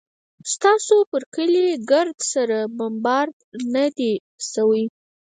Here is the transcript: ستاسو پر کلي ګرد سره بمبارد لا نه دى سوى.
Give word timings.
ستاسو 0.53 0.95
پر 1.09 1.21
کلي 1.35 1.67
ګرد 1.89 2.17
سره 2.33 2.57
بمبارد 2.77 3.35
لا 3.69 3.69
نه 3.73 3.85
دى 3.97 4.13
سوى. 4.53 4.83